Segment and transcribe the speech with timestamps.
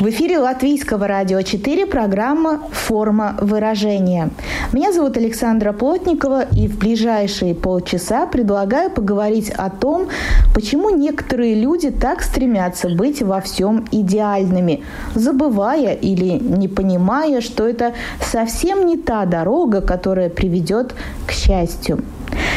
[0.00, 4.30] В эфире Латвийского радио 4 программа «Форма выражения».
[4.72, 10.08] Меня зовут Александра Плотникова, и в ближайшие полчаса предлагаю поговорить о том,
[10.52, 14.82] почему некоторые люди так стремятся быть во всем идеальными,
[15.14, 20.92] забывая или не понимая, что это совсем не та дорога, которая приведет
[21.28, 22.02] к счастью.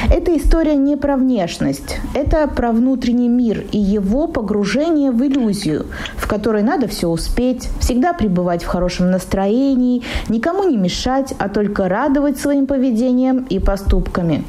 [0.10, 6.28] Эта история не про внешность, это про внутренний мир и его погружение в иллюзию, в
[6.28, 12.40] которой надо все успеть, всегда пребывать в хорошем настроении, никому не мешать, а только радовать
[12.40, 14.46] своим поведением и поступками.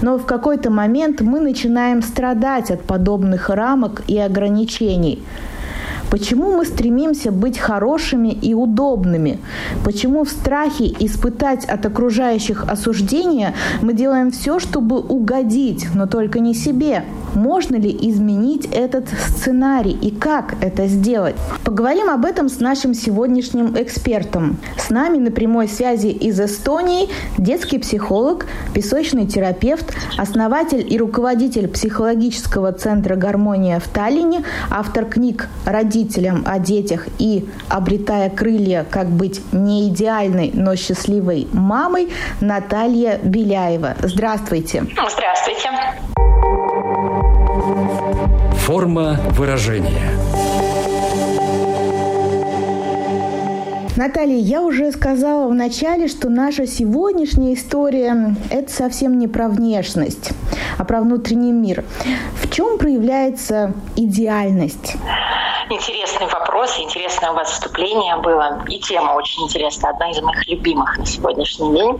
[0.00, 5.22] Но в какой-то момент мы начинаем страдать от подобных рамок и ограничений–
[6.12, 9.38] Почему мы стремимся быть хорошими и удобными?
[9.82, 16.52] Почему в страхе испытать от окружающих осуждения мы делаем все, чтобы угодить, но только не
[16.52, 17.04] себе?
[17.34, 21.34] Можно ли изменить этот сценарий и как это сделать?
[21.64, 24.58] Поговорим об этом с нашим сегодняшним экспертом.
[24.76, 32.72] С нами на прямой связи из Эстонии детский психолог, песочный терапевт, основатель и руководитель психологического
[32.72, 35.48] центра «Гармония» в Таллине, автор книг
[36.02, 38.84] «Родителям о детях» и «Обретая крылья.
[38.90, 42.08] Как быть не идеальной, но счастливой мамой»
[42.40, 43.94] Наталья Беляева.
[44.02, 44.84] Здравствуйте.
[44.90, 45.70] Здравствуйте.
[48.66, 50.51] Форма выражения.
[53.96, 60.30] Наталья, я уже сказала в начале, что наша сегодняшняя история– это совсем не про внешность,
[60.78, 61.84] а про внутренний мир.
[62.42, 64.96] В чем проявляется идеальность?
[65.70, 70.98] Интересный вопрос, интересное у вас вступление было, и тема очень интересная, одна из моих любимых
[70.98, 71.98] на сегодняшний день.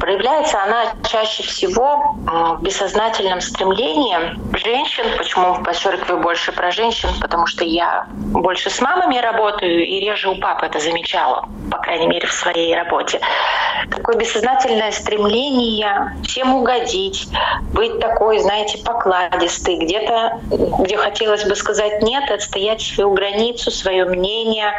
[0.00, 4.16] Проявляется она чаще всего в бессознательном стремлении
[4.56, 5.04] женщин.
[5.18, 7.10] Почему подчеркиваю больше про женщин?
[7.20, 10.80] Потому что я больше с мамами работаю и реже у папы это
[11.14, 13.20] замечала, по крайней мере, в своей работе.
[13.90, 17.28] Такое бессознательное стремление всем угодить,
[17.72, 20.40] быть такой, знаете, покладистой, где-то,
[20.80, 24.72] где хотелось бы сказать нет, отстоять свою границу, свое мнение,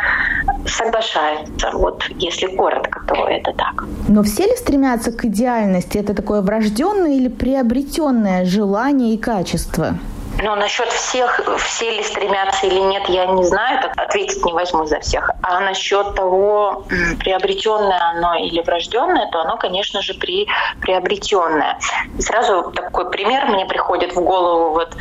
[0.66, 1.72] соглашается.
[1.74, 3.86] Вот если коротко, то это так.
[4.08, 5.98] Но все ли стремятся к идеальности?
[5.98, 9.96] Это такое врожденное или приобретенное желание и качество?
[10.42, 14.86] Но насчет всех, все ли стремятся или нет, я не знаю, так ответить не возьму
[14.86, 15.32] за всех.
[15.42, 16.84] А насчет того,
[17.20, 20.48] приобретенное оно или врожденное, то оно, конечно же, при,
[20.82, 21.80] приобретенное.
[22.18, 24.74] И сразу такой пример мне приходит в голову.
[24.74, 24.96] Вот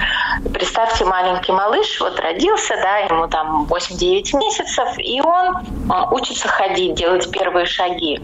[0.53, 5.57] представьте, маленький малыш вот родился, да, ему там 8-9 месяцев, и он
[5.91, 8.23] а, учится ходить, делать первые шаги.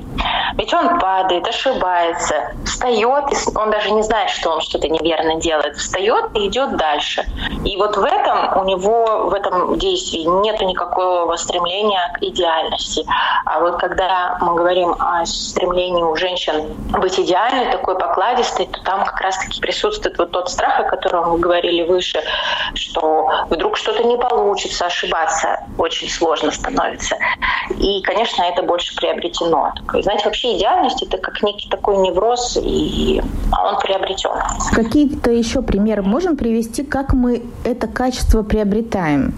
[0.56, 6.26] Ведь он падает, ошибается, встает, он даже не знает, что он что-то неверно делает, встает
[6.34, 7.24] и идет дальше дальше.
[7.64, 13.04] И вот в этом у него, в этом действии нет никакого стремления к идеальности.
[13.44, 16.66] А вот когда мы говорим о стремлении у женщин
[17.00, 21.38] быть идеальной, такой покладистой, то там как раз-таки присутствует вот тот страх, о котором мы
[21.38, 22.20] говорили выше,
[22.74, 27.16] что вдруг что-то не получится, ошибаться очень сложно становится.
[27.78, 29.72] И, конечно, это больше приобретено.
[30.02, 33.22] Знаете, вообще идеальность— это как некий такой невроз, и
[33.52, 34.30] он приобретен.
[34.72, 39.34] Какие-то еще примеры можем привести, как мы это качество приобретаем?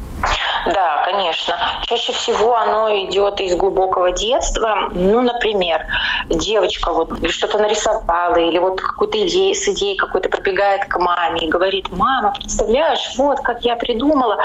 [0.66, 1.56] Да, конечно.
[1.82, 4.90] Чаще всего оно идет из глубокого детства.
[4.92, 5.84] Ну, например,
[6.28, 11.48] девочка вот что-то нарисовала или вот какую-то идею с идеей какой-то пробегает к маме и
[11.48, 14.38] говорит, мама, представляешь, вот как я придумала.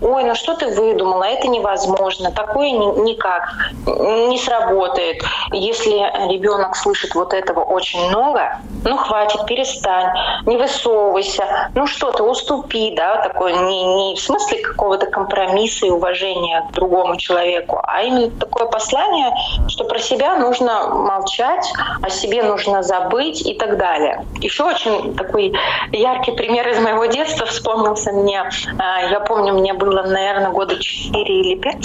[0.00, 1.24] Ой, ну что ты выдумала?
[1.24, 2.32] Это невозможно.
[2.32, 3.52] Такое никак
[3.86, 5.22] не сработает.
[5.52, 5.92] Если
[6.32, 10.12] ребенок слышит вот этого очень много, ну хватит, перестань,
[10.46, 15.90] не высовывайся, ну что ты, уступи, да, такое не, не в смысле какого-то компромисса и
[15.90, 19.32] уважения к другому человеку, а именно такое послание,
[19.68, 21.72] что про себя нужно молчать,
[22.02, 24.24] о себе нужно забыть и так далее.
[24.40, 25.52] Еще очень такой
[25.92, 28.48] яркий пример из моего детства вспомнился мне.
[28.78, 31.76] А, я помню, мне было, наверное, года 4 или 5,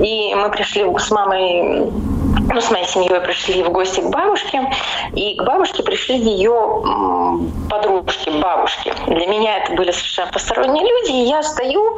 [0.00, 1.90] и мы пришли с мамой
[2.52, 4.70] ну, с моей семьей пришли в гости к бабушке,
[5.14, 6.52] и к бабушке пришли ее
[7.70, 8.92] подружки, бабушки.
[9.06, 11.96] Для меня это были совершенно посторонние люди, и я стою,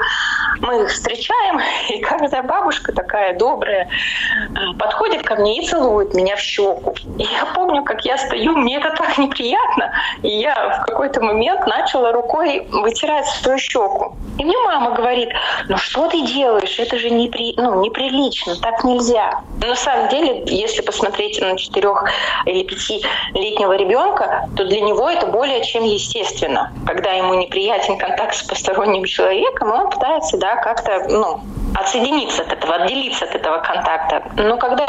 [0.61, 1.61] мы их встречаем,
[1.91, 6.95] и каждая бабушка такая добрая э, подходит ко мне и целует меня в щеку.
[7.19, 9.93] И я помню, как я стою, мне это так неприятно,
[10.23, 14.17] и я в какой-то момент начала рукой вытирать свою щеку.
[14.39, 15.31] И мне мама говорит,
[15.69, 17.55] ну что ты делаешь, это же непри...
[17.57, 19.41] ну, неприлично, так нельзя.
[19.61, 22.05] На самом деле, если посмотреть на четырех
[22.46, 26.73] или пятилетнего ребенка, то для него это более чем естественно.
[26.87, 31.41] Когда ему неприятен контакт с посторонним человеком, он пытается да, как-то ну,
[31.75, 34.23] отсоединиться от этого, отделиться от этого контакта.
[34.37, 34.87] Но когда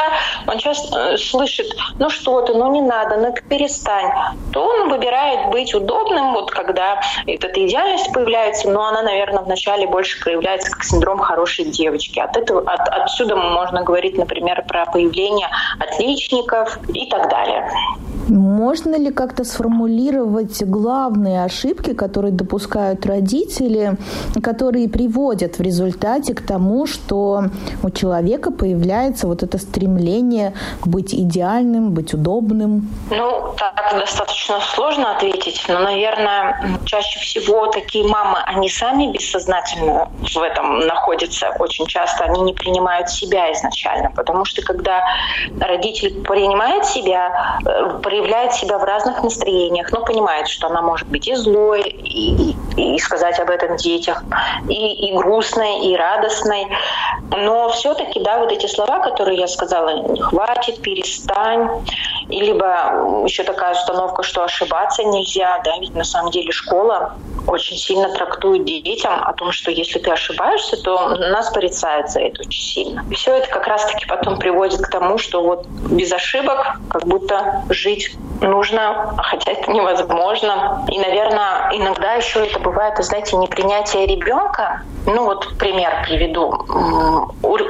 [0.47, 1.67] он часто э, слышит,
[1.99, 4.11] ну что ты, ну не надо, ну перестань,
[4.51, 10.21] то он выбирает быть удобным, вот когда эта идеальность появляется, но она, наверное, вначале больше
[10.21, 12.19] проявляется как синдром хорошей девочки.
[12.19, 15.47] От этого, от, отсюда можно говорить, например, про появление
[15.79, 17.69] отличников и так далее.
[18.27, 23.97] Можно ли как-то сформулировать главные ошибки, которые допускают родители,
[24.41, 27.45] которые приводят в результате к тому, что
[27.83, 32.89] у человека появляется вот это стремление быть идеальным, быть удобным?
[33.09, 40.41] Ну, так достаточно сложно ответить, но, наверное, чаще всего такие мамы, они сами бессознательно в
[40.41, 45.03] этом находятся очень часто, они не принимают себя изначально, потому что когда
[45.59, 51.27] родитель принимает себя, э, проявляет себя в разных настроениях, но понимает, что она может быть
[51.27, 54.23] и злой, и, и сказать об этом детях,
[54.67, 56.64] и, и грустной, и радостной.
[57.31, 61.85] Но все-таки, да, вот эти слова, которые я сказала, хватит, перестань,
[62.29, 67.15] и либо еще такая установка, что ошибаться нельзя, да, ведь на самом деле школа
[67.47, 72.41] очень сильно трактует детям о том, что если ты ошибаешься, то нас порицают за это
[72.41, 73.05] очень сильно.
[73.09, 77.63] И все это как раз-таки потом приводит к тому, что вот без ошибок как будто
[77.69, 80.85] жить нужно, а хотя это невозможно.
[80.89, 84.81] И, наверное, иногда еще это бывает, знаете, непринятие ребенка.
[85.05, 86.54] Ну вот пример приведу.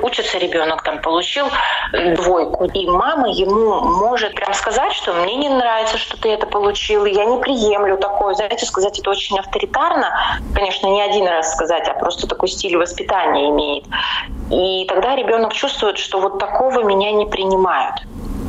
[0.01, 1.47] Учится ребенок, там получил
[2.15, 7.05] двойку, и мама ему может прям сказать, что мне не нравится, что ты это получил,
[7.05, 8.35] я не приемлю такое.
[8.35, 10.09] Знаете, сказать это очень авторитарно.
[10.53, 13.85] Конечно, не один раз сказать, а просто такой стиль воспитания имеет.
[14.51, 17.95] И тогда ребенок чувствует, что вот такого меня не принимают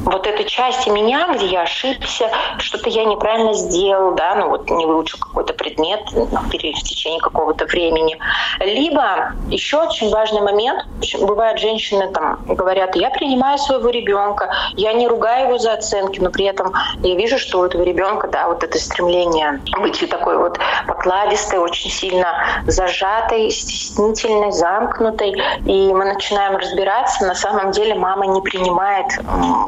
[0.06, 4.86] вот этой части меня, где я ошибся, что-то я неправильно сделал, да, ну вот не
[4.86, 8.18] выучил какой-то предмет в течение какого-то времени.
[8.60, 10.86] Либо еще очень важный момент,
[11.20, 16.30] бывают женщины там говорят, я принимаю своего ребенка, я не ругаю его за оценки, но
[16.30, 20.58] при этом я вижу, что у этого ребенка, да, вот это стремление быть такой вот
[20.86, 28.40] покладистой, очень сильно зажатой, стеснительной, замкнутой, и мы начинаем разбираться, на самом деле мама не
[28.40, 29.06] принимает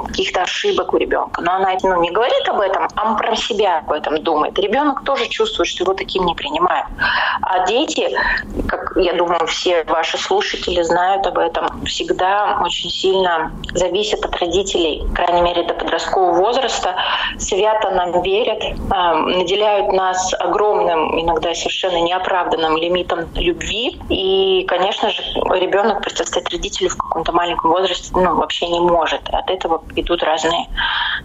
[0.07, 1.41] каких каких-то ошибок у ребенка.
[1.43, 4.59] Но она ну, не говорит об этом, а про себя об этом думает.
[4.59, 6.87] Ребенок тоже чувствует, что его таким не принимают.
[7.43, 8.09] А дети,
[8.69, 15.05] как я думаю, все ваши слушатели знают об этом, всегда очень сильно зависят от родителей,
[15.15, 16.95] крайней мере, до подросткового возраста,
[17.39, 23.99] свято нам верят, наделяют нас огромным, иногда совершенно неоправданным лимитом любви.
[24.09, 25.23] И, конечно же,
[25.55, 29.23] ребенок противостоять родителю в каком-то маленьком возрасте ну, вообще не может.
[29.31, 30.67] От этого идут идут разные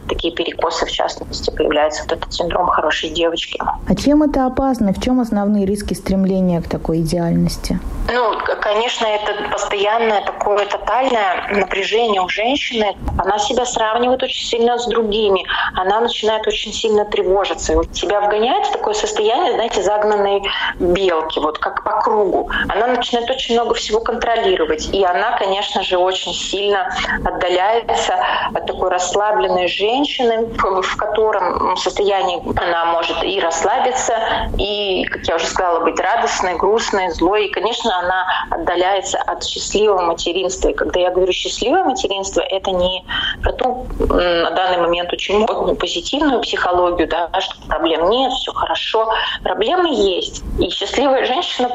[0.07, 3.59] такие перекосы, в частности, появляется вот этот синдром хорошей девочки.
[3.87, 4.93] А чем это опасно?
[4.93, 7.79] В чем основные риски стремления к такой идеальности?
[8.11, 12.95] Ну, конечно, это постоянное такое тотальное напряжение у женщины.
[13.17, 15.45] Она себя сравнивает очень сильно с другими.
[15.75, 17.73] Она начинает очень сильно тревожиться.
[17.93, 20.43] Себя вгоняет в такое состояние, знаете, загнанной
[20.79, 22.49] белки, вот как по кругу.
[22.67, 24.89] Она начинает очень много всего контролировать.
[24.93, 28.15] И она, конечно же, очень сильно отдаляется
[28.53, 34.13] от такой расслабленной женщины, в котором состоянии она может и расслабиться,
[34.57, 37.47] и, как я уже сказала, быть радостной, грустной, злой.
[37.47, 40.69] И, конечно, она отдаляется от счастливого материнства.
[40.69, 43.03] И когда я говорю счастливое материнство, это не
[43.41, 49.11] про ту на данный момент очень модную позитивную психологию, да, что проблем нет, все хорошо.
[49.43, 50.43] Проблемы есть.
[50.59, 51.69] И счастливая женщина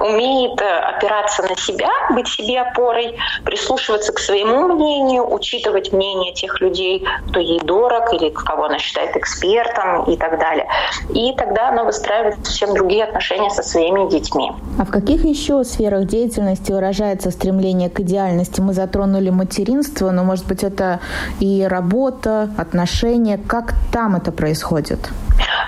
[0.00, 6.47] умеет э, опираться на себя, быть себе опорой, прислушиваться к своему мнению, учитывать мнение тех
[6.60, 10.66] людей, кто ей дорог или кого она считает экспертом и так далее.
[11.10, 14.52] И тогда она выстраивает совсем другие отношения со своими детьми.
[14.78, 18.60] А в каких еще сферах деятельности выражается стремление к идеальности?
[18.60, 21.00] Мы затронули материнство, но, может быть, это
[21.40, 23.38] и работа, отношения.
[23.38, 25.00] Как там это происходит?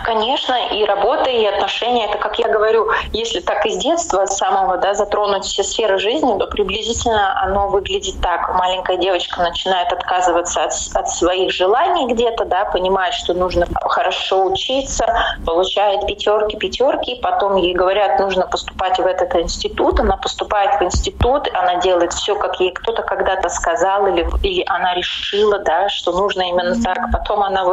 [0.04, 4.95] Конечно, и работа, и отношения, это, как я говорю, если так из детства самого да,
[4.95, 8.54] затронуть все сферы жизни, то приблизительно оно выглядит так.
[8.54, 15.07] Маленькая девочка начинает отказываться от, от своих желаний где-то, да, понимает, что нужно хорошо учиться,
[15.45, 21.49] получает пятерки, пятерки, потом ей говорят, нужно поступать в этот институт, она поступает в институт,
[21.52, 26.42] она делает все, как ей кто-то когда-то сказал, или, или она решила, да, что нужно
[26.42, 26.99] именно так.
[27.12, 27.64] Потом она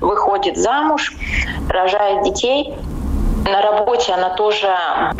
[0.00, 1.12] выходит замуж,
[1.68, 2.74] рожает детей,
[3.44, 4.74] на работе она тоже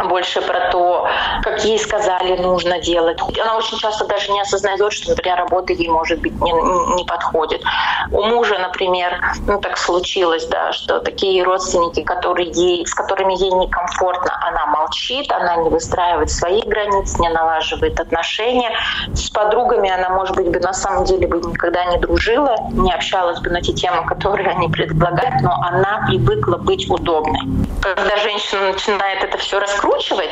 [0.09, 1.07] больше про то,
[1.43, 3.19] как ей сказали нужно делать.
[3.41, 7.63] Она очень часто даже не осознает, что, например, работа ей, может быть, не, не подходит.
[8.11, 13.51] У мужа, например, ну так случилось, да, что такие родственники, которые ей, с которыми ей
[13.51, 18.71] некомфортно, она молчит, она не выстраивает свои границы, не налаживает отношения.
[19.15, 23.41] С подругами она, может быть, бы на самом деле бы никогда не дружила, не общалась
[23.41, 27.41] бы на те темы, которые они предлагают, но она привыкла быть удобной.
[27.83, 30.31] Когда когда женщина начинает это все раскручивать,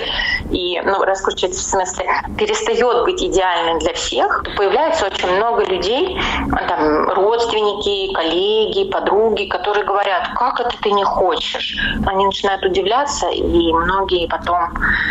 [0.51, 2.07] и, ну, раскручивать в смысле,
[2.39, 6.21] перестает быть идеальной для всех, появляется очень много людей,
[6.69, 11.77] там, родственники, коллеги, подруги, которые говорят, как это ты не хочешь?
[12.07, 14.61] Они начинают удивляться, и многие потом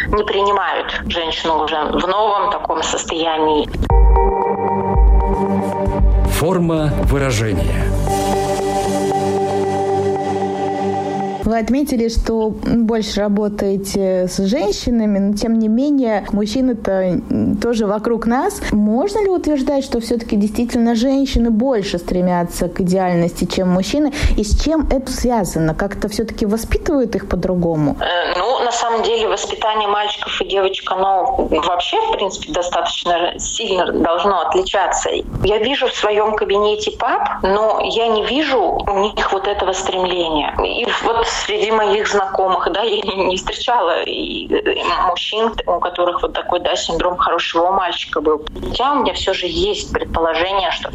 [0.08, 3.70] не принимают женщину уже в новом таком состоянии.
[6.40, 7.86] Форма выражения–
[11.52, 17.20] Вы отметили, что больше работаете с женщинами, но тем не менее мужчины-то
[17.62, 18.62] тоже вокруг нас.
[18.72, 24.14] Можно ли утверждать, что все-таки действительно женщины больше стремятся к идеальности, чем мужчины?
[24.38, 25.76] И с чем это связано?
[25.76, 27.98] Как-то все-таки воспитывают их по-другому?
[28.00, 33.92] Э, ну, на самом деле, воспитание мальчиков и девочек, оно вообще, в принципе, достаточно сильно
[33.92, 35.10] должно отличаться.
[35.44, 40.56] Я вижу в своем кабинете пап, но я не вижу у них вот этого стремления.
[40.64, 44.48] И вот среди моих знакомых, да, я не встречала и
[45.08, 48.46] мужчин, у которых вот такой, да, синдром хорошего мальчика был.
[48.70, 50.90] Хотя у меня все же есть предположение, что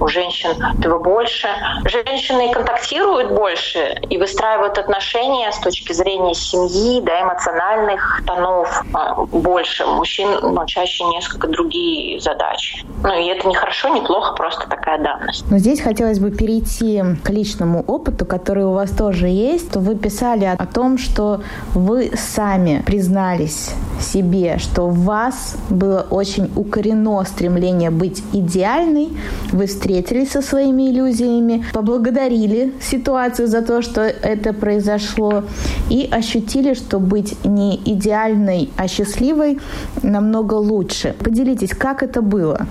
[0.00, 1.48] у женщин этого больше.
[1.84, 9.86] Женщины контактируют больше и выстраивают отношения с точки зрения семьи, да, эмоциональных тонов а, больше.
[9.86, 12.84] Мужчин ну, чаще несколько другие задачи.
[13.02, 15.44] Ну и это не хорошо, не плохо, просто такая данность.
[15.50, 19.76] Но здесь хотелось бы перейти к личному опыту, который у вас тоже есть.
[19.76, 21.42] Вы писали о том, что
[21.74, 23.70] вы сами признались
[24.00, 29.10] себе, что у вас было очень укорено стремление быть идеальной,
[29.52, 35.44] вы встретились со своими иллюзиями, поблагодарили ситуацию за то, что это произошло,
[35.90, 39.58] и ощутили, что быть не идеальной, а счастливой
[40.02, 41.14] намного лучше.
[41.22, 42.66] Поделитесь, как это было?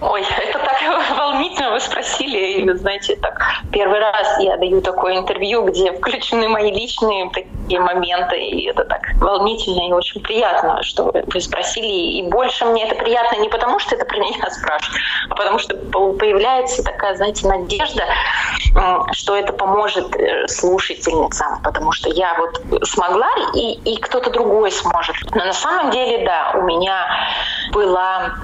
[0.00, 0.72] Ой, это так
[1.18, 2.60] волнительно вы спросили.
[2.60, 3.40] И, знаете, так
[3.70, 5.92] первый раз я даю такое интервью, где
[6.32, 11.86] включены мои личные такие моменты, и это так волнительно и очень приятно, что вы спросили.
[11.86, 15.76] И больше мне это приятно не потому, что это про меня спрашивают, а потому что
[15.76, 18.04] появляется такая, знаете, надежда,
[19.12, 25.16] что это поможет э, слушательницам, потому что я вот смогла, и, и кто-то другой сможет.
[25.34, 27.06] Но на самом деле, да, у меня
[27.72, 28.34] была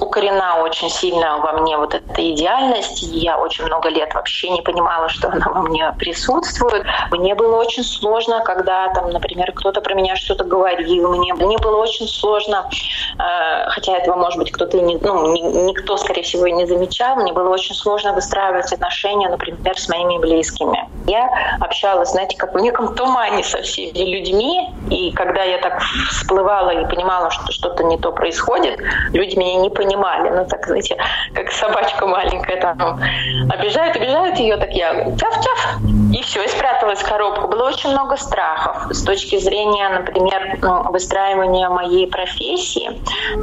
[0.00, 3.02] укорена очень сильно во мне вот эта идеальность.
[3.02, 6.84] Я очень много лет вообще не понимала, что она во мне присутствует.
[7.18, 11.08] Мне было очень сложно, когда, там, например, кто-то про меня что-то говорил.
[11.16, 12.68] Мне, мне было очень сложно,
[13.18, 15.32] э, хотя этого, может быть, кто-то не, ну,
[15.66, 17.16] никто, скорее всего, и не замечал.
[17.16, 20.88] Мне было очень сложно выстраивать отношения, например, с моими близкими.
[21.06, 21.28] Я
[21.60, 24.70] общалась, знаете, как в неком тумане со всеми людьми.
[24.90, 25.80] И когда я так
[26.10, 28.80] всплывала и понимала, что что-то не то происходит,
[29.12, 30.30] люди меня не понимали.
[30.30, 30.96] Ну, так, знаете,
[31.34, 33.00] как собачка маленькая там
[33.50, 35.78] обижают, обижают ее, так я тяф-тяф,
[36.12, 37.48] и все, и спряталась в коробку.
[37.48, 40.58] Было очень много страхов с точки зрения, например,
[40.90, 42.90] выстраивания моей профессии.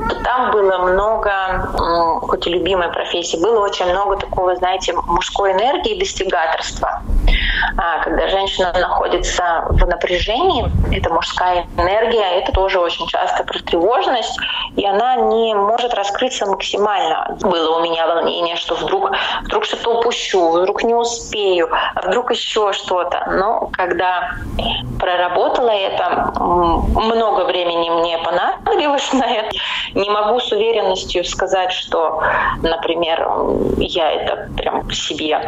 [0.09, 5.93] То там было много, хоть и любимой профессии, было очень много такого, знаете, мужской энергии
[5.93, 7.01] и достигаторства.
[7.77, 10.65] А, когда женщина находится в напряжении,
[10.95, 14.37] это мужская энергия, это тоже очень часто про тревожность,
[14.75, 17.37] и она не может раскрыться максимально.
[17.41, 19.11] Было у меня волнение, что вдруг,
[19.43, 23.23] вдруг что-то упущу, вдруг не успею, а вдруг еще что-то.
[23.31, 24.31] Но когда
[24.99, 29.49] проработала это, много времени мне понадобилось на это.
[29.93, 32.21] Не могу с уверенностью сказать, что,
[32.61, 33.27] например,
[33.77, 35.41] я это прям себе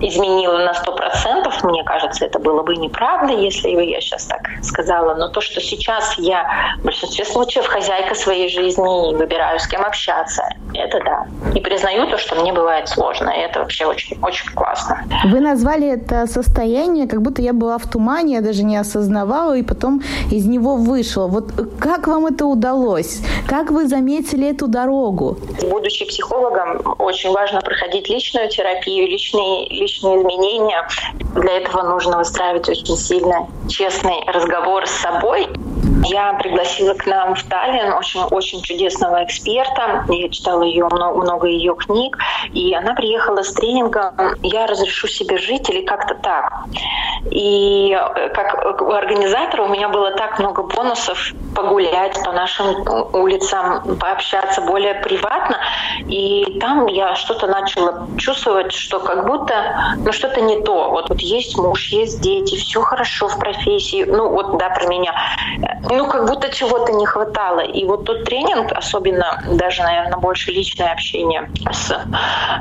[0.00, 0.92] изменила на сто
[1.40, 1.64] процентов.
[1.64, 5.14] Мне кажется, это было бы неправда, если бы я сейчас так сказала.
[5.14, 6.46] Но то, что сейчас я
[6.80, 10.42] в большинстве случаев хозяйка своей жизни и выбираю, с кем общаться,
[10.74, 11.26] Это да.
[11.54, 13.30] И признаю то, что мне бывает сложно.
[13.30, 15.02] И это вообще очень, очень классно.
[15.24, 19.62] Вы назвали это состояние, как будто я была в тумане, я даже не осознавала, и
[19.62, 21.26] потом из него вышла.
[21.26, 23.20] Вот как вам это удалось?
[23.48, 25.38] Как вы заметили эту дорогу?
[25.68, 30.86] Будучи психологом, очень важно проходить личную терапию, личные, личные изменения.
[31.34, 35.48] Для этого нужно выстраивать очень сильно честный разговор с собой
[36.04, 40.04] я пригласила к нам в Таллин очень, очень чудесного эксперта.
[40.08, 42.16] Я читала ее много, много ее книг,
[42.52, 46.64] и она приехала с тренингом «Я разрешу себе жить» или как-то так.
[47.30, 53.98] И э, как у организатора у меня было так много бонусов погулять по нашим улицам,
[53.98, 55.58] пообщаться более приватно.
[56.08, 60.90] И там я что-то начала чувствовать, что как будто ну, что-то не то.
[60.90, 64.04] Вот, вот есть муж, есть дети, все хорошо в профессии.
[64.04, 65.14] Ну вот, да, про меня
[65.90, 67.60] ну, как будто чего-то не хватало.
[67.60, 71.88] И вот тот тренинг, особенно даже, наверное, больше личное общение с,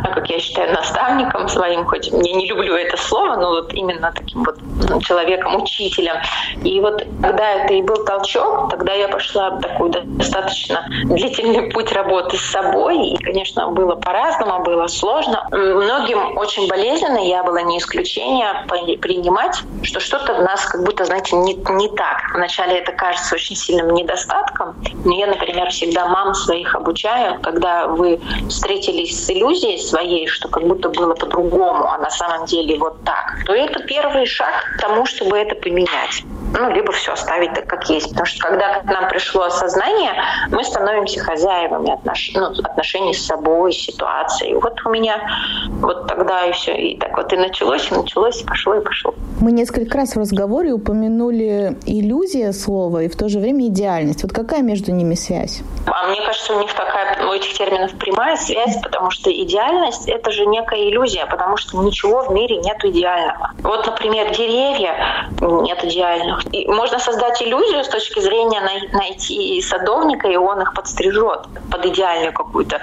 [0.04, 4.29] как я считаю, наставником своим, хоть я не люблю это слово, но вот именно таким
[4.34, 4.60] вот
[5.04, 6.16] человеком, учителем.
[6.64, 12.38] И вот когда это и был толчок, тогда я пошла такой достаточно длительный путь работы
[12.38, 13.10] с собой.
[13.10, 15.48] И, конечно, было по-разному, было сложно.
[15.52, 18.66] Многим очень болезненно, я была не исключение,
[18.98, 22.18] принимать, что что-то в нас как будто, знаете, не, не так.
[22.34, 24.76] Вначале это кажется очень сильным недостатком.
[25.06, 28.20] Но я, например, всегда мам своих обучаю, когда вы
[28.50, 33.44] встретились с иллюзией своей, что как будто было по-другому, а на самом деле вот так,
[33.46, 36.24] то это первый шаг к тому, чтобы это поменять
[36.58, 38.10] ну, либо все оставить так, как есть.
[38.10, 40.12] Потому что когда к нам пришло осознание,
[40.50, 42.32] мы становимся хозяевами отнош...
[42.34, 44.56] ну, отношений с собой, ситуацией.
[44.56, 45.22] Вот у меня
[45.82, 46.76] вот тогда и все.
[46.76, 49.14] И так вот и началось, и началось, и пошло, и пошло.
[49.42, 54.24] Мы несколько раз в разговоре упомянули иллюзия слова и в то же время идеальность.
[54.24, 55.62] Вот какая между ними связь?
[55.86, 60.32] А мне кажется, у них такая, у этих терминов прямая связь, потому что идеальность— это
[60.32, 63.52] же некая иллюзия, потому что ничего в мире нет идеального.
[63.64, 68.62] Вот, например, деревья нет идеальных, и можно создать иллюзию с точки зрения
[68.94, 71.42] найти садовника, и он их подстрижет
[71.72, 72.80] под идеальную какую-то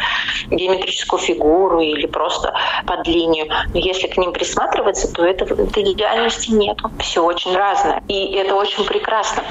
[0.50, 2.54] геометрическую фигуру или просто
[2.86, 3.46] под линию.
[3.72, 6.90] Но если к ним присматриваться, то это, этой идеальности нету.
[7.00, 8.02] Все очень разное.
[8.08, 9.42] И это очень прекрасно.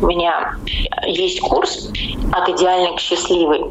[0.00, 0.54] У меня
[1.06, 1.90] есть курс
[2.32, 3.64] от идеальной к счастливой.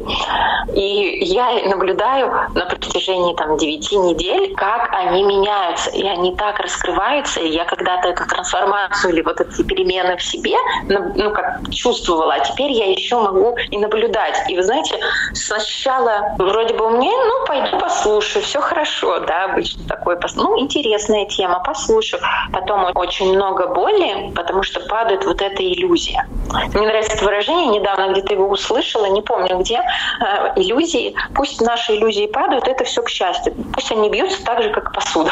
[0.74, 5.90] И я наблюдаю на протяжении там, 9 недель, как они меняются.
[5.90, 7.40] И они так раскрываются.
[7.40, 9.79] И я когда-то эту трансформацию или вот эти перемены
[10.16, 10.56] в себе,
[10.88, 14.42] ну, как чувствовала, а теперь я еще могу и наблюдать.
[14.48, 14.98] И вы знаете,
[15.34, 21.60] сначала вроде бы мне, ну, пойду послушаю, все хорошо, да, обычно такой, ну, интересная тема,
[21.60, 22.22] послушаю.
[22.52, 26.26] Потом очень много боли, потому что падает вот эта иллюзия.
[26.74, 31.96] Мне нравится это выражение, недавно где-то его услышала, не помню где, э, иллюзии, пусть наши
[31.96, 33.54] иллюзии падают, это все к счастью.
[33.74, 35.30] Пусть они бьются так же, как посуда.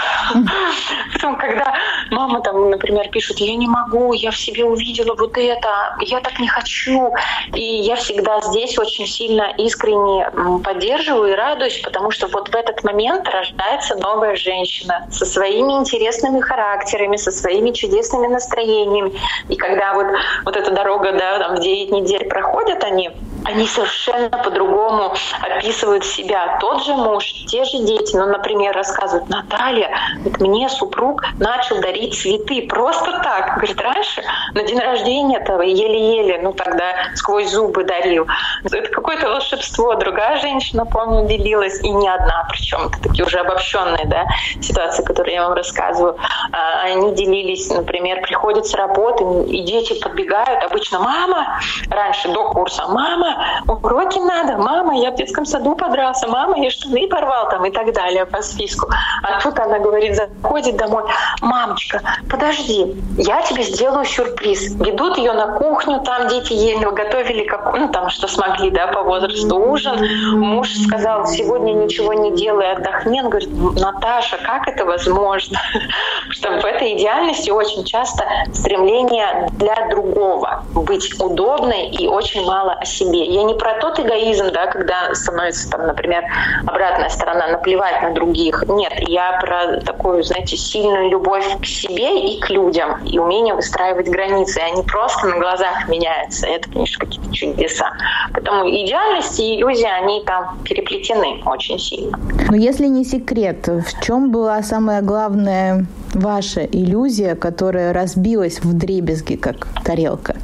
[1.13, 1.75] Потом, когда
[2.11, 6.48] мама там, например, пишет, я не могу, я себе увидела вот это, я так не
[6.48, 7.12] хочу.
[7.55, 10.31] И я всегда здесь очень сильно искренне
[10.64, 16.40] поддерживаю и радуюсь, потому что вот в этот момент рождается новая женщина со своими интересными
[16.40, 19.12] характерами, со своими чудесными настроениями.
[19.48, 20.07] И когда вот,
[20.44, 23.11] вот эта дорога, да, там в 9 недель проходят они,
[23.44, 26.59] они совершенно по-другому описывают себя.
[26.61, 28.16] Тот же муж, те же дети.
[28.16, 33.57] Ну, например, рассказывают, Наталья, вот мне супруг начал дарить цветы просто так.
[33.57, 34.22] Говорит, раньше
[34.55, 38.27] на день рождения этого еле-еле, ну тогда сквозь зубы дарил.
[38.64, 39.94] Это какое-то волшебство.
[39.94, 44.27] Другая женщина, помню, делилась, и не одна, причем это такие уже обобщенные да,
[44.61, 46.16] ситуации, которые я вам рассказываю.
[46.53, 52.87] А, они делились, например, приходят с работы, и дети подбегают, обычно мама, раньше до курса,
[53.29, 57.71] мама, уроки надо, мама, я в детском саду подрался, мама, я штаны порвал там и
[57.71, 58.88] так далее по списку.
[59.23, 61.05] А тут она говорит, заходит домой,
[61.41, 64.75] мамочка, подожди, я тебе сделаю сюрприз.
[64.75, 69.03] Ведут ее на кухню, там дети ели, готовили, как, ну там что смогли, да, по
[69.03, 69.97] возрасту ужин.
[70.38, 73.21] Муж сказал, сегодня ничего не делай, отдохни.
[73.21, 75.59] Он говорит, Наташа, как это возможно?
[76.31, 82.85] Что в этой идеальности очень часто стремление для другого, быть удобной и очень мало о
[82.85, 83.17] себе.
[83.24, 86.24] Я не про тот эгоизм, да, когда становится, там, например,
[86.66, 88.64] обратная сторона, наплевать на других.
[88.68, 94.09] Нет, я про такую, знаете, сильную любовь к себе и к людям, и умение выстраивать
[94.09, 94.59] границы.
[94.59, 96.46] Они просто на глазах меняются.
[96.46, 97.92] Это, конечно, какие-то чудеса.
[98.33, 102.18] Поэтому идеальность и иллюзия, они там переплетены очень сильно.
[102.48, 109.37] Но если не секрет, в чем была самая главная ваша иллюзия, которая разбилась в дребезги,
[109.37, 110.37] как тарелка?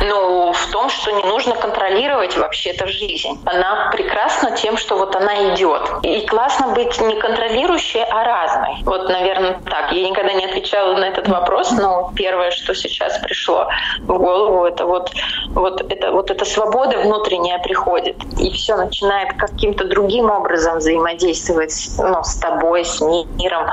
[0.00, 3.40] Ну, в том, что не нужно контролировать вообще-то жизнь.
[3.44, 5.82] Она прекрасна тем, что вот она идет.
[6.02, 8.82] И классно быть не контролирующей, а разной.
[8.84, 9.92] Вот, наверное, так.
[9.92, 13.68] Я никогда не отвечала на этот вопрос, но первое, что сейчас пришло
[14.00, 15.12] в голову, это вот,
[15.48, 18.16] вот, это, вот эта свобода внутренняя приходит.
[18.38, 23.66] И все начинает каким-то другим образом взаимодействовать ну, с тобой, с миром,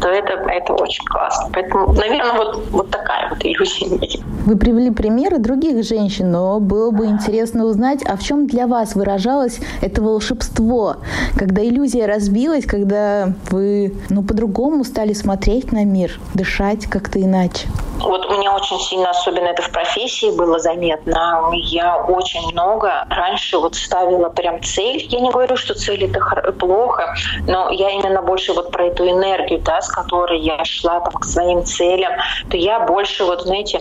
[0.00, 1.50] то это, это очень классно.
[1.52, 7.06] Поэтому, наверное, вот, вот такая вот иллюзия Вы привели примеры других женщин, но было бы
[7.06, 10.96] интересно узнать, а в чем для вас выражалось это волшебство,
[11.36, 17.68] когда иллюзия разбилась, когда вы ну, по-другому стали смотреть на мир, дышать как-то иначе?
[17.98, 21.50] Вот у меня очень сильно, особенно это в профессии было заметно.
[21.52, 25.06] Я очень много раньше вот ставила прям цель.
[25.08, 27.14] Я не говорю, что цель это плохо,
[27.46, 31.24] но я именно больше вот про эту энергию, да, с которой я шла там к
[31.24, 32.12] своим целям,
[32.50, 33.80] то я больше вот, знаете,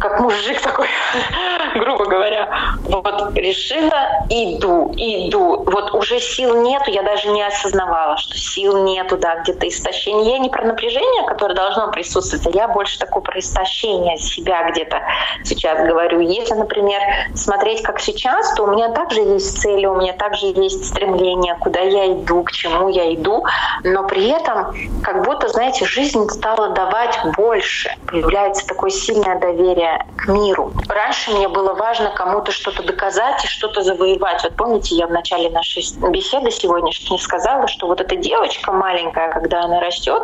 [0.00, 0.88] как мужик такой,
[1.80, 2.48] грубо говоря,
[2.84, 5.64] вот решила, иду, иду.
[5.66, 10.32] Вот уже сил нету, я даже не осознавала, что сил нету, да, где-то истощение.
[10.32, 15.02] Я не про напряжение, которое должно присутствовать, а я больше такой про истощение себя где-то
[15.44, 16.20] сейчас говорю.
[16.20, 17.00] Если, например,
[17.34, 21.80] смотреть как сейчас, то у меня также есть цели, у меня также есть стремление, куда
[21.80, 23.44] я иду, к чему я иду,
[23.82, 27.90] но при этом как будто, знаете, жизнь стала давать больше.
[28.06, 30.72] Появляется такое сильное доверие к миру.
[30.88, 34.42] Раньше мне было важно кому-то что-то доказать и что-то завоевать.
[34.42, 39.62] Вот помните, я в начале нашей беседы сегодняшней сказала, что вот эта девочка маленькая, когда
[39.62, 40.22] она растет,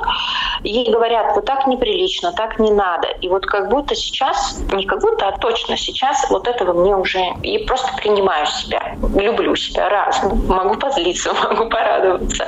[0.63, 3.09] ей говорят, вот так неприлично, так не надо.
[3.23, 7.21] И вот как будто сейчас, не как будто, а точно сейчас вот этого мне уже...
[7.43, 10.21] И просто принимаю себя, люблю себя раз.
[10.49, 12.47] Могу позлиться, могу порадоваться.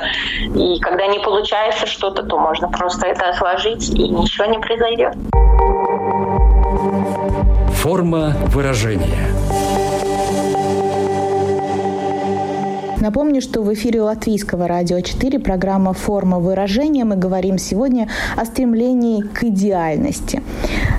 [0.54, 5.14] И когда не получается что-то, то можно просто это отложить, и ничего не произойдет.
[7.82, 9.26] Форма выражения.
[13.00, 17.04] Напомню, что в эфире Латвийского радио 4 программа «Форма выражения».
[17.04, 20.44] Мы говорим сегодня о стремлении к идеальности.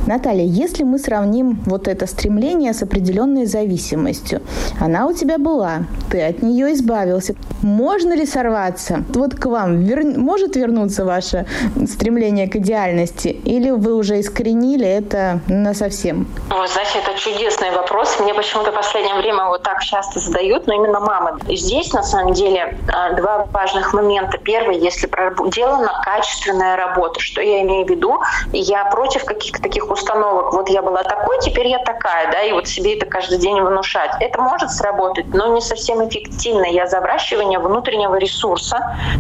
[0.06, 4.42] Наталья, если мы сравним вот это стремление с определенной зависимостью,
[4.80, 7.36] она у тебя была, ты от нее избавился.
[7.62, 9.04] Можно ли сорваться?
[9.10, 10.04] Вот к вам вер...
[10.18, 11.46] может вернуться ваше
[11.88, 13.30] стремление к идеальности?
[13.30, 16.28] Или вы уже искоренили это на совсем?
[16.50, 18.20] Вы знаете, это чудесный вопрос.
[18.20, 21.40] Мне почему-то в последнее время вот так часто задают, но именно мамы.
[21.48, 24.38] И здесь, на самом деле, а, два важных момента.
[24.38, 27.22] Первый, если проделана качественная работа.
[27.22, 28.20] Что я имею в виду?
[28.52, 30.54] Я против каких-то таких установок.
[30.54, 34.12] Вот я была такой, теперь я такая, да, и вот себе это каждый день внушать.
[34.20, 36.66] Это может сработать, но не совсем эффективно.
[36.66, 38.78] Я за выращивание внутреннего ресурса,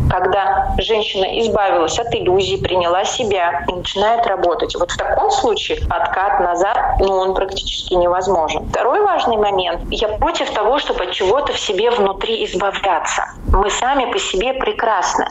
[0.10, 4.76] когда женщина избавилась от иллюзий, приняла себя и начинает работать.
[4.76, 8.68] Вот в таком случае откат назад, ну, он практически невозможен.
[8.70, 9.82] Второй важный момент.
[9.90, 13.24] Я против того, чтобы от чего-то в себе внутри избавляться.
[13.48, 15.28] Мы сами по себе прекрасны.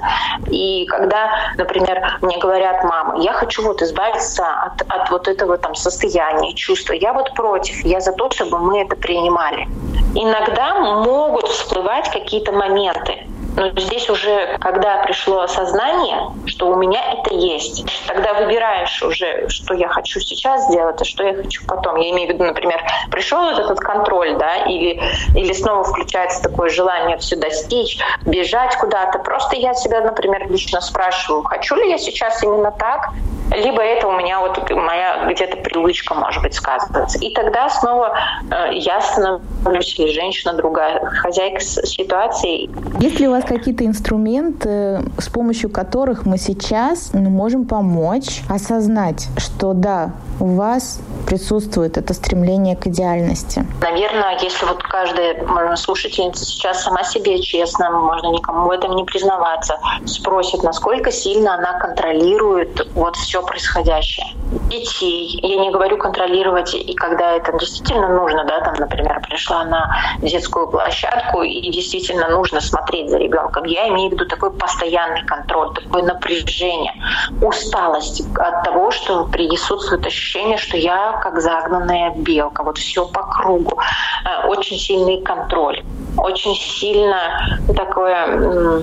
[0.49, 5.75] И когда, например, мне говорят, мама, я хочу вот избавиться от, от вот этого там
[5.75, 9.69] состояния, чувства, я вот против, я за то, чтобы мы это принимали.
[10.15, 17.35] Иногда могут всплывать какие-то моменты, но здесь уже, когда пришло осознание, что у меня это
[17.35, 21.97] есть, тогда выбираешь уже, что я хочу сейчас сделать, а что я хочу потом.
[21.97, 25.03] Я имею в виду, например, пришел вот этот контроль, да, или,
[25.37, 29.19] или снова включается такое желание все достичь, бежать куда-то.
[29.19, 33.11] Просто я себя, например, лично спрашиваю, хочу ли я сейчас именно так,
[33.57, 37.19] либо это у меня вот моя где-то привычка, может быть, сказывается.
[37.19, 38.15] И тогда снова
[38.51, 42.71] э, я становлюсь или женщина другая, хозяйка ситуации.
[43.01, 49.29] Есть ли у вас какие-то инструменты, с помощью которых мы сейчас ну, можем помочь осознать,
[49.37, 53.65] что да, у вас присутствует это стремление к идеальности?
[53.81, 55.37] Наверное, если вот каждая
[55.77, 61.79] слушательница сейчас сама себе честно, можно никому в этом не признаваться, спросит, насколько сильно она
[61.79, 64.27] контролирует вот все происходящее.
[64.69, 69.97] Детей, я не говорю контролировать, и когда это действительно нужно, да, там, например, пришла на
[70.19, 73.65] детскую площадку, и действительно нужно смотреть за ребенком.
[73.65, 76.93] Я имею в виду такой постоянный контроль, такое напряжение,
[77.41, 83.79] усталость от того, что присутствует ощущение, что я как загнанная белка, вот все по кругу,
[84.25, 85.83] э, очень сильный контроль.
[86.17, 88.83] Очень сильно такое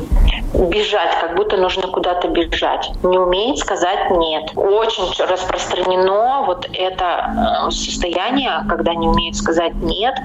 [0.54, 2.90] бежать, как будто нужно куда-то бежать.
[3.04, 4.52] Не умеет сказать «нет».
[4.56, 10.16] Очень распространено вот это э, состояние, когда не умеет сказать «нет»,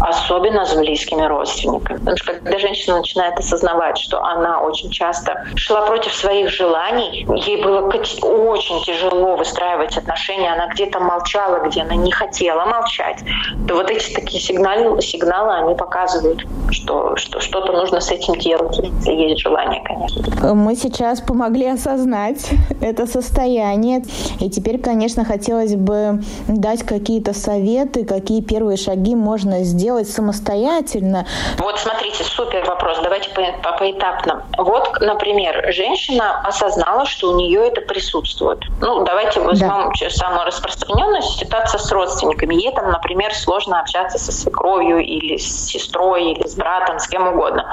[0.00, 1.98] особенно с близкими родственниками.
[1.98, 7.62] Потому что когда женщина начинает осознавать, что она очень часто шла против своих желаний, ей
[7.62, 13.18] было очень тяжело выстраивать отношения, она где-то молчала, где она не хотела молчать,
[13.66, 18.76] то вот эти такие сигналы, сигналы они показывают, что, что что-то нужно с этим делать,
[18.78, 20.54] если есть желание, конечно.
[20.54, 22.48] Мы сейчас помогли осознать
[22.80, 24.02] это состояние.
[24.40, 31.26] И теперь, конечно, хотелось бы дать какие-то советы, какие первые шаги можно сделать самостоятельно.
[31.58, 32.98] Вот смотрите, супер вопрос.
[33.02, 34.44] Давайте по, по, поэтапно.
[34.58, 38.60] Вот, например, женщина осознала, что у нее это присутствует.
[38.80, 40.10] Ну, давайте возьмем да.
[40.10, 42.54] самую распространенную ситуацию с родственниками.
[42.54, 47.28] Ей там, например, сложно общаться со свекровью или с сестрой, или с братом, с кем
[47.28, 47.66] угодно.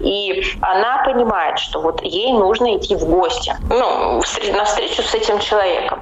[0.00, 5.38] И она понимает, что вот ей нужно идти в гости, ну, на встречу с этим
[5.38, 6.00] человеком.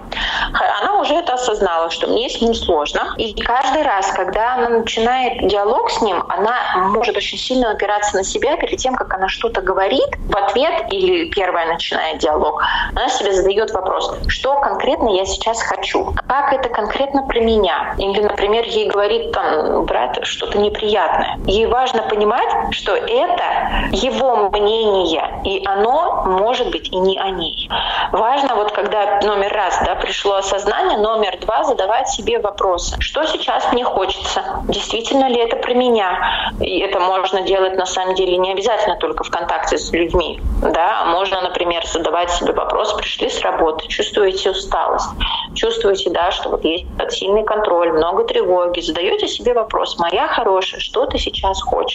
[0.82, 3.14] Она уже это осознала, что мне с ним сложно.
[3.16, 6.54] И каждый раз, когда она начинает диалог с ним, она
[6.88, 11.30] может очень сильно опираться на себя перед тем, как она что-то говорит в ответ или
[11.30, 12.62] первая начинает диалог.
[12.90, 17.94] Она себе задает вопрос, что конкретно я сейчас хочу, как это конкретно про меня.
[17.98, 21.38] Или, например, ей говорит там брат что-то неприятное.
[21.46, 27.68] Ей важно понимать, что это его мнение, и оно может быть и не о ней.
[28.12, 32.96] Важно вот когда номер раз да, пришло осознание, номер два задавать себе вопросы.
[33.00, 34.42] Что сейчас мне хочется?
[34.68, 36.52] Действительно ли это про меня?
[36.61, 40.40] И это можно делать на самом деле не обязательно только в контакте с людьми.
[40.62, 41.06] Да?
[41.06, 45.09] Можно, например, задавать себе вопрос, пришли с работы, чувствуете усталость,
[45.54, 51.06] чувствуете, да, что вот есть сильный контроль, много тревоги, задаете себе вопрос, моя хорошая, что
[51.06, 51.86] ты сейчас хочешь?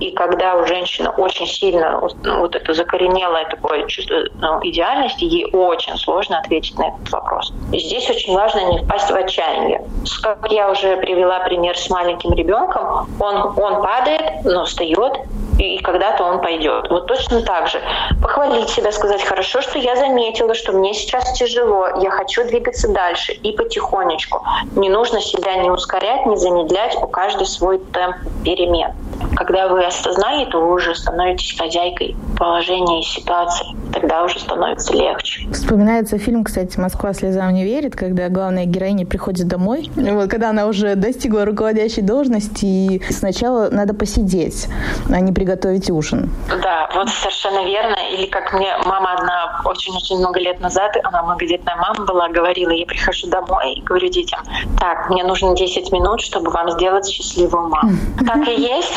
[0.00, 5.50] И когда у женщины очень сильно ну, вот это закоренелое такое чувство ну, идеальности, ей
[5.52, 7.52] очень сложно ответить на этот вопрос.
[7.72, 9.82] И здесь очень важно не впасть в отчаяние.
[10.22, 15.18] Как я уже привела пример с маленьким ребенком, он, он падает, но встает,
[15.58, 16.88] и когда-то он пойдет.
[16.88, 17.80] Вот точно так же.
[18.22, 23.32] Похвалить себя, сказать, хорошо, что я заметила, что мне сейчас тяжело, я хочу двигаться дальше
[23.32, 24.42] и потихонечку.
[24.76, 28.92] Не нужно себя не ускорять, не замедлять, у каждого свой темп перемен.
[29.38, 33.66] Когда вы осознали, то вы уже становитесь хозяйкой положения и ситуации.
[33.92, 35.48] Тогда уже становится легче.
[35.52, 40.66] Вспоминается фильм, кстати, «Москва слезам не верит», когда главная героиня приходит домой, вот, когда она
[40.66, 44.66] уже достигла руководящей должности, и сначала надо посидеть,
[45.08, 46.30] а не приготовить ужин.
[46.48, 47.96] Да, вот совершенно верно.
[48.12, 52.86] Или как мне мама одна очень-очень много лет назад, она многодетная мама была, говорила, я
[52.86, 54.40] прихожу домой и говорю детям,
[54.80, 57.92] так, мне нужно 10 минут, чтобы вам сделать счастливую маму.
[58.26, 58.92] Так и есть.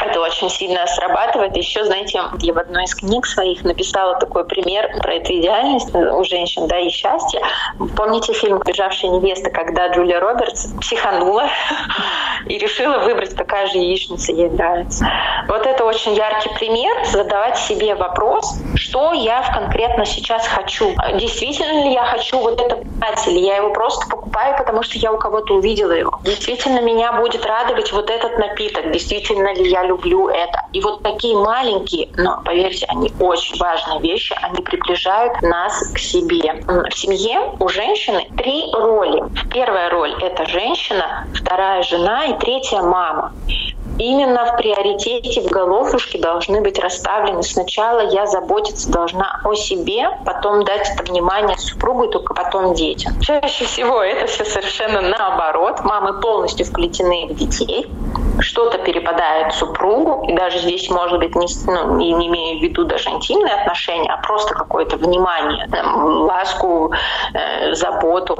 [0.00, 1.56] Это очень сильно срабатывает.
[1.56, 6.24] Еще, знаете, я в одной из книг своих написала такой пример про эту идеальность у
[6.24, 7.40] женщин, да, и счастье.
[7.96, 11.48] Помните фильм «Бежавшая невеста», когда Джулия Робертс психанула
[12.46, 15.08] и решила выбрать, какая же яичница ей нравится.
[15.48, 17.06] Вот это очень яркий пример.
[17.06, 20.94] Задавать себе вопрос, что я конкретно сейчас хочу.
[21.14, 22.76] Действительно ли я хочу вот это
[23.14, 26.18] платье, или я его просто покупаю, потому что я у кого-то увидела его.
[26.24, 28.90] Действительно меня будет радовать вот этот напиток.
[28.90, 30.60] Действительно ли я люблю это.
[30.72, 36.62] И вот такие маленькие, но поверьте, они очень важные вещи, они приближают нас к себе.
[36.66, 39.22] В семье у женщины три роли.
[39.50, 43.32] Первая роль— это женщина, вторая— жена и третья— мама
[43.98, 47.42] именно в приоритете в головушке должны быть расставлены.
[47.42, 53.18] Сначала я заботиться должна о себе, потом дать это внимание супругу и только потом детям.
[53.20, 55.80] Чаще всего это все совершенно наоборот.
[55.84, 57.86] Мамы полностью вплетены в детей.
[58.40, 62.84] Что-то перепадает супругу, и даже здесь может быть не, ну, не, не имея в виду
[62.84, 66.92] даже интимные отношения, а просто какое-то внимание, там, ласку,
[67.32, 68.36] э, заботу,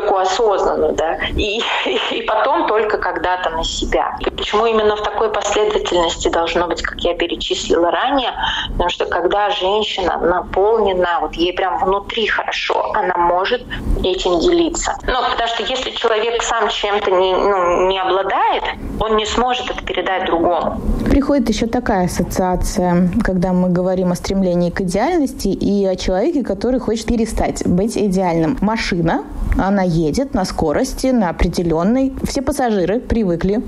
[0.00, 1.60] такую осознанную, да, и,
[2.12, 4.16] и, потом только когда-то на себя.
[4.20, 8.30] И почему именно в такой последовательности должно быть, как я перечислила ранее,
[8.72, 13.62] потому что когда женщина наполнена, вот ей прям внутри хорошо, она может
[14.04, 14.96] этим делиться.
[15.06, 18.64] Ну, потому что если человек сам чем-то не, ну, не обладает,
[19.00, 20.80] он не сможет это передать другому.
[21.10, 26.80] Приходит еще такая ассоциация, когда мы говорим о стремлении к идеальности и о человеке, который
[26.80, 28.58] хочет перестать быть идеальным.
[28.60, 29.24] Машина,
[29.58, 32.14] она едет на скорости, на определенной.
[32.24, 33.62] Все пассажиры привыкли,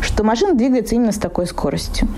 [0.00, 2.08] что машина двигается именно с такой скоростью.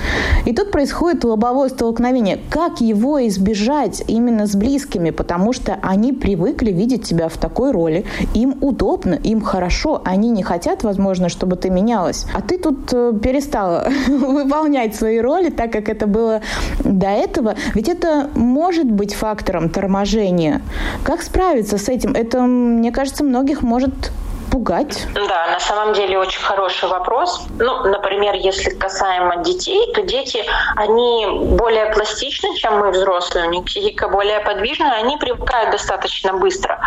[0.46, 2.38] И тут происходит лобовое столкновение.
[2.50, 5.10] Как его избежать именно с близкими?
[5.10, 8.04] Потому что они привыкли видеть тебя в такой роли.
[8.34, 10.02] Им удобно, им хорошо.
[10.04, 12.26] Они не хотят, возможно, чтобы ты менялась.
[12.34, 16.40] А ты тут э, перестала выполнять свои роли так, как это было
[16.84, 17.54] до этого.
[17.74, 20.62] Ведь это может быть фактором торможения.
[21.04, 22.12] Как справиться с этим?
[22.12, 24.12] Это, мне кажется, многих может
[24.50, 25.06] пугать?
[25.14, 27.46] Да, на самом деле очень хороший вопрос.
[27.58, 30.44] Ну, например, если касаемо детей, то дети,
[30.76, 36.80] они более пластичны, чем мы взрослые, у них психика более подвижная, они привыкают достаточно быстро.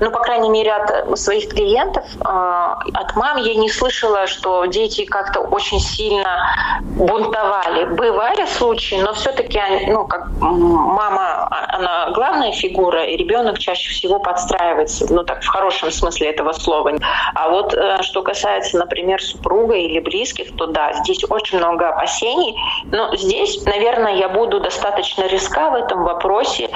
[0.00, 5.04] Ну, по крайней мере, от своих клиентов, э, от мам я не слышала, что дети
[5.04, 7.84] как-то очень сильно бунтовали.
[7.84, 15.06] Бывали случаи, но все-таки, ну, как мама, она главная фигура, и ребенок чаще всего подстраивается,
[15.10, 16.92] ну, так, в хорошем смысле этого слова.
[17.34, 22.56] А вот э, что касается, например, супруга или близких, то да, здесь очень много опасений.
[22.90, 26.70] Но здесь, наверное, я буду достаточно риска в этом вопросе.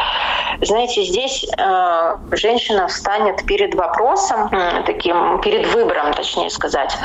[0.61, 4.51] Знаете, здесь э, женщина встанет перед вопросом,
[4.87, 6.97] таким, перед выбором, точнее сказать.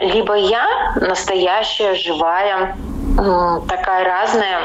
[0.00, 2.76] Либо я настоящая, живая,
[3.16, 4.60] такая разная.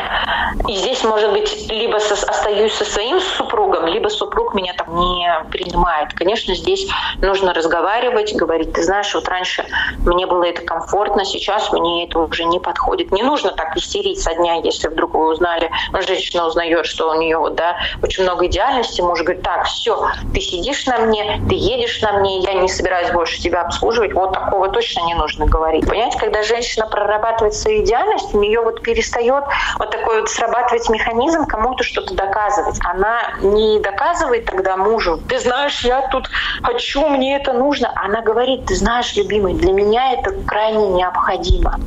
[0.67, 5.27] И здесь, может быть, либо со, остаюсь со своим супругом, либо супруг меня там не
[5.49, 6.13] принимает.
[6.13, 6.87] Конечно, здесь
[7.21, 9.65] нужно разговаривать, говорить, ты знаешь, вот раньше
[10.05, 13.11] мне было это комфортно, сейчас мне это уже не подходит.
[13.11, 15.71] Не нужно так истерить со дня, если вдруг вы узнали,
[16.05, 20.85] женщина узнает, что у нее да, очень много идеальности, муж говорит, так, все, ты сидишь
[20.85, 25.05] на мне, ты едешь на мне, я не собираюсь больше тебя обслуживать, вот такого точно
[25.05, 25.87] не нужно говорить.
[25.87, 29.43] Понимаете, когда женщина прорабатывает свою идеальность, нее вот перестает
[29.79, 32.79] вот такой вот срабатывать механизм кому-то что-то доказывать.
[32.83, 36.29] Она не доказывает тогда мужу, ты знаешь, я тут
[36.63, 37.91] хочу, мне это нужно.
[37.95, 41.79] Она говорит, ты знаешь, любимый, для меня это крайне необходимо.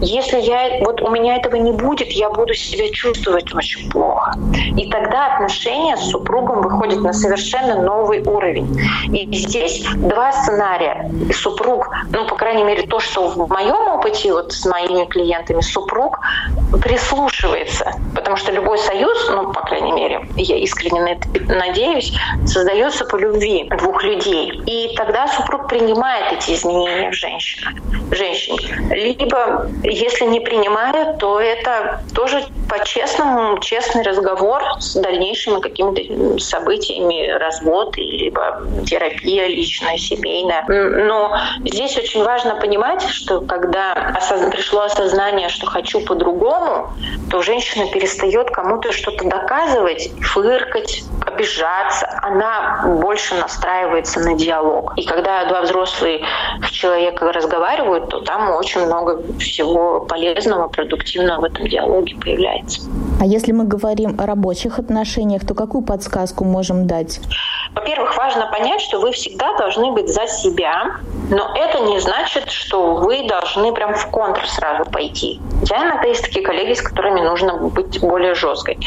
[0.00, 4.34] Если я, вот у меня этого не будет, я буду себя чувствовать очень плохо.
[4.76, 8.78] И тогда отношения с супругом выходят на совершенно новый уровень.
[9.12, 11.10] И здесь два сценария.
[11.32, 15.85] Супруг, ну, по крайней мере, то, что в моем опыте вот с моими клиентами, супруг
[15.86, 16.18] супруг
[16.82, 22.12] прислушивается, потому что любой союз, ну, по крайней мере, я искренне на это надеюсь,
[22.46, 24.52] создается по любви двух людей.
[24.66, 27.76] И тогда супруг принимает эти изменения в женщине.
[28.10, 28.58] женщине.
[28.90, 37.96] Либо, если не принимает, то это тоже по-честному, честный разговор с дальнейшими какими-то событиями, развод,
[37.96, 40.64] либо терапия личная, семейная.
[40.68, 44.16] Но здесь очень важно понимать, что когда
[44.50, 46.55] пришло осознание, что хочу по-другому,
[47.30, 52.08] то женщина перестает кому-то что-то доказывать, фыркать, обижаться.
[52.22, 54.92] Она больше настраивается на диалог.
[54.96, 56.22] И когда два взрослых
[56.70, 62.82] человека разговаривают, то там очень много всего полезного, продуктивного в этом диалоге появляется.
[63.20, 67.20] А если мы говорим о рабочих отношениях, то какую подсказку можем дать?
[67.74, 70.96] Во-первых, важно понять, что вы всегда должны быть за себя,
[71.30, 75.40] но это не значит, что вы должны прям в контр сразу пойти.
[75.68, 78.78] Я иногда есть такие коллеги, с которыми нужно быть более жесткой.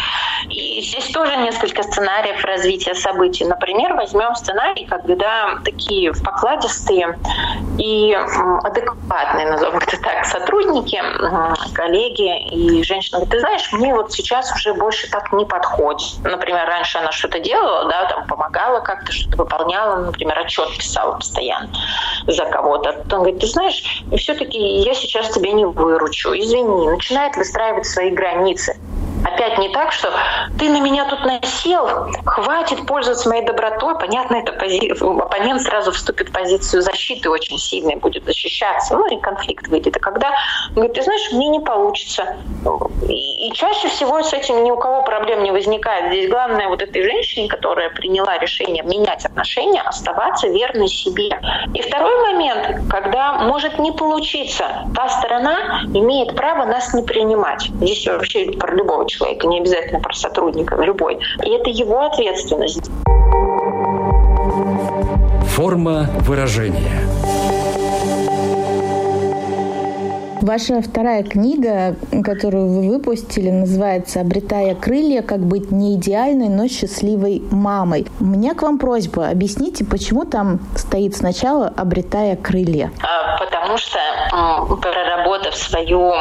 [0.50, 3.46] И здесь тоже несколько сценариев развития событий.
[3.46, 7.20] Например, возьмем сценарий, когда такие покладистые
[7.78, 8.14] и
[8.64, 11.02] адекватные, назовем это так, сотрудники,
[11.74, 16.24] коллеги и женщины ты знаешь, мне вот сейчас уже больше так не подходит.
[16.24, 21.70] Например, раньше она что-то делала, да, там помогала как-то, что-то выполняла, например, отчет писала постоянно
[22.28, 22.92] за кого-то.
[23.12, 26.88] Он говорит, ты знаешь, все-таки я сейчас тебя не выручу, извини.
[26.90, 28.76] Начинает выстраивать свои границы.
[29.24, 30.12] Опять не так, что
[30.58, 33.98] ты на меня тут насел, хватит пользоваться моей добротой.
[34.00, 34.92] Понятно, это пози...
[34.92, 39.98] оппонент сразу вступит в позицию защиты очень сильной, будет защищаться, ну и конфликт выйдет.
[39.98, 40.32] А когда
[40.72, 42.38] говорит, ты знаешь, мне не получится.
[43.08, 46.12] И, и чаще всего с этим ни у кого проблем не возникает.
[46.12, 51.30] Здесь главное вот этой женщине, которая приняла решение менять отношения, оставаться верной себе.
[51.74, 57.64] И второй момент, когда может не получиться, та сторона имеет право нас не принимать.
[57.82, 61.20] Здесь вообще про любого человека, не обязательно про сотрудника, любой.
[61.44, 62.90] И это его ответственность.
[65.48, 67.10] Форма выражения.
[70.42, 75.22] Ваша вторая книга, которую вы выпустили, называется «Обретая крылья.
[75.22, 78.08] Как быть не идеальной, но счастливой мамой».
[78.20, 79.28] У меня к вам просьба.
[79.30, 82.92] Объясните, почему там стоит сначала «Обретая крылья»?
[83.40, 84.00] Потому что,
[84.82, 86.14] проработав свою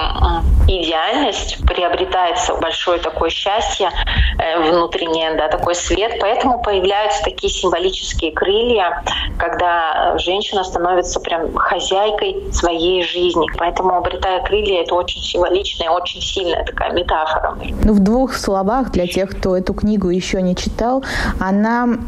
[0.68, 3.90] идеальность, приобретается большое такое счастье
[4.38, 6.18] э, внутреннее, да, такой свет.
[6.20, 9.02] Поэтому появляются такие символические крылья,
[9.38, 13.46] когда женщина становится прям хозяйкой своей жизни.
[13.56, 17.56] Поэтому, обретая крылья, это очень символичная, очень сильная такая метафора.
[17.82, 21.02] Ну, в двух словах для тех, кто эту книгу еще не читал,
[21.40, 21.98] она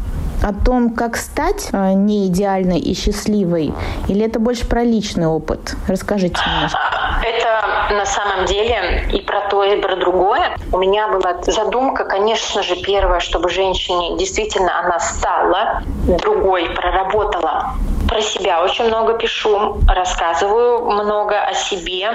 [0.41, 3.73] о том, как стать э, не идеальной и счастливой?
[4.07, 5.75] Или это больше про личный опыт?
[5.87, 6.79] Расскажите немножко.
[7.23, 10.57] Это на самом деле и про то, и про другое.
[10.71, 17.75] У меня была задумка, конечно же, первое, чтобы женщине действительно она стала другой, проработала
[18.11, 22.09] про себя очень много пишу, рассказываю много о себе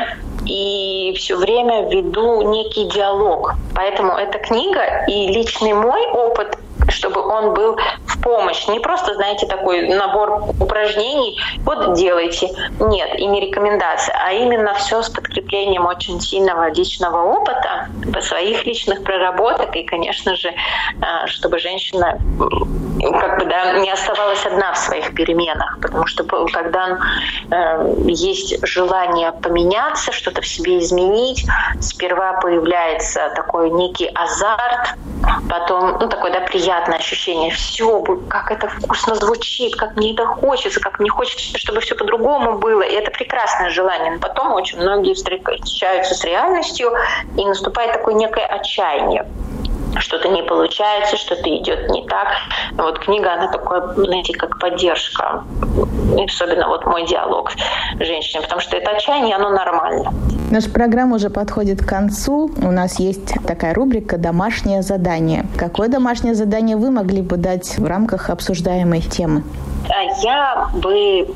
[0.45, 3.55] и все время веду некий диалог.
[3.75, 6.59] Поэтому эта книга и личный мой опыт
[6.89, 8.67] чтобы он был в помощь.
[8.69, 12.49] Не просто, знаете, такой набор упражнений, вот делайте.
[12.81, 17.89] Нет, и не рекомендация, а именно все с подкреплением очень сильного личного опыта,
[18.21, 20.53] своих личных проработок и, конечно же,
[21.01, 22.19] а, чтобы женщина
[23.01, 26.99] как бы, да, не оставалась одна в своих переменах, потому что когда
[27.51, 31.47] э, есть желание поменяться, что-то в себе изменить,
[31.81, 34.95] сперва появляется такой некий азарт,
[35.49, 40.81] потом ну, такой да, приятное ощущение, все, как это вкусно звучит, как мне это хочется,
[40.81, 44.13] как мне хочется, чтобы все по-другому было, и это прекрасное желание.
[44.13, 46.93] Но потом очень многие встречаются с реальностью,
[47.37, 49.27] и наступает такое некое отчаяние
[50.01, 52.29] что-то не получается, что-то идет не так.
[52.73, 55.45] Вот книга, она такое, знаете, как поддержка.
[56.19, 60.13] И особенно вот мой диалог с женщиной, потому что это отчаяние, оно нормально.
[60.51, 62.51] Наша программа уже подходит к концу.
[62.63, 65.47] У нас есть такая рубрика «Домашнее задание».
[65.57, 69.43] Какое домашнее задание вы могли бы дать в рамках обсуждаемой темы?
[69.89, 71.27] А я бы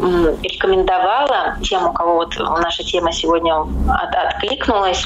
[0.42, 5.05] рекомендовала тем, у кого вот наша тема сегодня от, откликнулась,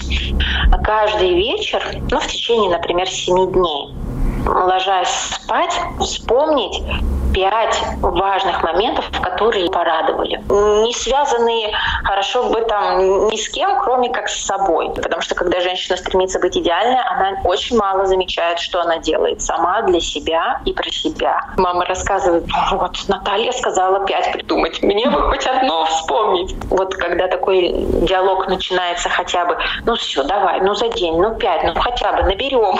[0.83, 3.95] каждый вечер, ну, в течение, например, семи дней,
[4.47, 6.83] ложась спать, вспомнить
[7.35, 10.41] пять важных моментов, которые порадовали.
[10.49, 11.73] Не связанные
[12.05, 14.91] хорошо бы там ни с кем, кроме как с собой.
[14.95, 19.83] Потому что когда женщина стремится быть идеальной, она очень мало замечает, что она делает сама
[19.83, 21.45] для себя и про себя.
[21.57, 26.55] Мама рассказывает, вот Наталья сказала пять придумать, мне бы хоть одно вспомнить.
[26.71, 27.73] Вот когда такой
[28.03, 32.23] диалог начинается хотя бы, ну все, давай, ну за день, ну пять, ну хотя бы
[32.23, 32.79] наберем.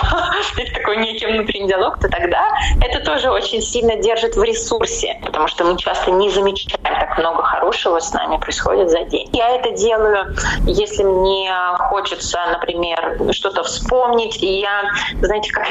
[0.57, 2.47] Это такой некий внутренний диалог, то тогда
[2.81, 7.43] это тоже очень сильно держит в ресурсе, потому что мы часто не замечаем, так много
[7.43, 9.29] хорошего с нами происходит за день.
[9.33, 10.35] Я это делаю,
[10.65, 11.51] если мне
[11.89, 14.83] хочется, например, что-то вспомнить, и я,
[15.21, 15.65] знаете, как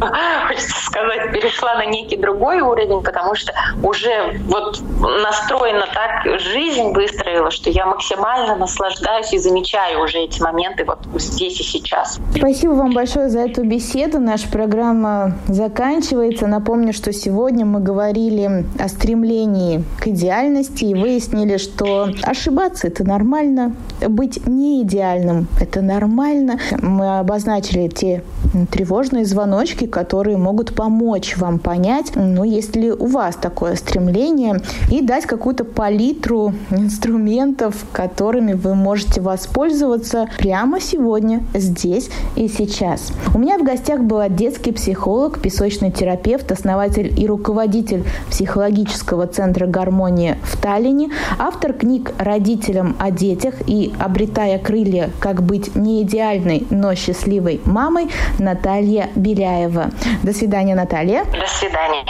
[0.48, 3.52] хочется сказать, перешла на некий другой уровень, потому что
[3.82, 10.84] уже вот настроена так жизнь выстроила, что я максимально наслаждаюсь и замечаю уже эти моменты
[10.84, 12.18] вот здесь и сейчас.
[12.36, 14.18] Спасибо вам большое за эту беседу.
[14.18, 16.46] Наша программа заканчивается.
[16.46, 17.80] Напомню, что сегодня мы
[18.20, 23.74] говорили о стремлении к идеальности и выяснили, что ошибаться это нормально,
[24.08, 26.58] быть не идеальным это нормально.
[26.80, 28.22] Мы обозначили те
[28.70, 35.02] тревожные звоночки, которые могут помочь вам понять, ну, есть ли у вас такое стремление, и
[35.02, 43.12] дать какую-то палитру инструментов, которыми вы можете воспользоваться прямо сегодня, здесь и сейчас.
[43.34, 50.36] У меня в гостях была детский психолог, песочный терапевт, основатель и руководитель психологического центра гармонии
[50.42, 55.10] в Таллине, автор книг «Родителям о детях» и «Обретая крылья.
[55.20, 58.08] Как быть не идеальной, но счастливой мамой»
[58.40, 59.90] Наталья Беляева.
[60.22, 61.24] До свидания, Наталья.
[61.24, 62.04] До свидания.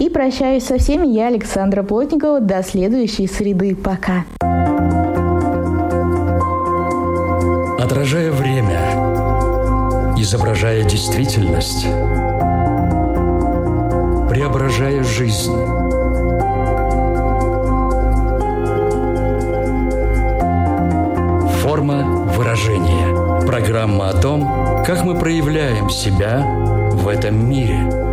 [0.00, 1.06] И прощаюсь со всеми.
[1.06, 2.40] Я Александра Плотникова.
[2.40, 3.76] До следующей среды.
[3.76, 4.24] Пока.
[7.78, 8.80] Отражая время,
[10.16, 11.84] изображая действительность,
[14.28, 15.56] преображая жизнь.
[21.62, 22.04] Форма
[22.36, 23.40] выражения.
[23.46, 26.44] Программа о том, как мы проявляем себя
[26.92, 27.88] в этом мире–